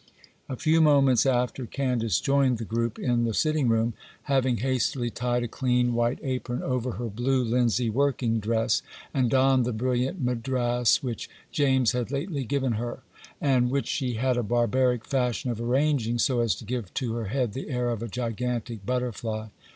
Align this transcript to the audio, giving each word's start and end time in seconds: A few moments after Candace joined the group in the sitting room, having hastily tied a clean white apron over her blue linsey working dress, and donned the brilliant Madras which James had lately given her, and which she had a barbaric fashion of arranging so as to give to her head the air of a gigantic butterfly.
A 0.49 0.55
few 0.55 0.81
moments 0.81 1.27
after 1.27 1.67
Candace 1.67 2.19
joined 2.19 2.57
the 2.57 2.63
group 2.65 2.97
in 2.97 3.23
the 3.23 3.35
sitting 3.35 3.67
room, 3.67 3.93
having 4.23 4.57
hastily 4.57 5.11
tied 5.11 5.43
a 5.43 5.47
clean 5.47 5.93
white 5.93 6.17
apron 6.23 6.63
over 6.63 6.93
her 6.93 7.05
blue 7.05 7.43
linsey 7.43 7.87
working 7.87 8.39
dress, 8.39 8.81
and 9.13 9.29
donned 9.29 9.63
the 9.63 9.71
brilliant 9.71 10.19
Madras 10.19 11.03
which 11.03 11.29
James 11.51 11.91
had 11.91 12.09
lately 12.09 12.43
given 12.45 12.71
her, 12.71 13.01
and 13.39 13.69
which 13.69 13.85
she 13.85 14.15
had 14.15 14.37
a 14.37 14.41
barbaric 14.41 15.05
fashion 15.05 15.51
of 15.51 15.61
arranging 15.61 16.17
so 16.17 16.39
as 16.39 16.55
to 16.55 16.65
give 16.65 16.91
to 16.95 17.13
her 17.13 17.25
head 17.25 17.53
the 17.53 17.69
air 17.69 17.91
of 17.91 18.01
a 18.01 18.07
gigantic 18.07 18.83
butterfly. 18.83 19.49